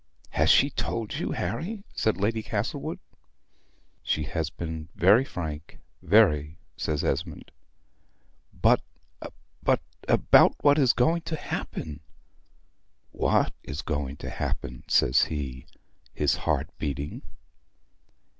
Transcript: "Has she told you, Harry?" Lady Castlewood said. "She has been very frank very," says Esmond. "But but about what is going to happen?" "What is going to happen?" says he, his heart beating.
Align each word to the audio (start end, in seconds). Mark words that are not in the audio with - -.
"Has 0.31 0.49
she 0.49 0.71
told 0.71 1.13
you, 1.19 1.33
Harry?" 1.33 1.83
Lady 2.15 2.41
Castlewood 2.41 2.97
said. 3.11 3.17
"She 4.01 4.23
has 4.23 4.49
been 4.49 4.89
very 4.95 5.23
frank 5.23 5.77
very," 6.01 6.57
says 6.75 7.03
Esmond. 7.03 7.51
"But 8.51 8.81
but 9.61 9.81
about 10.07 10.55
what 10.63 10.79
is 10.79 10.93
going 10.93 11.21
to 11.29 11.35
happen?" 11.35 11.99
"What 13.11 13.53
is 13.61 13.83
going 13.83 14.17
to 14.25 14.31
happen?" 14.31 14.85
says 14.87 15.25
he, 15.25 15.67
his 16.15 16.35
heart 16.35 16.71
beating. 16.79 17.21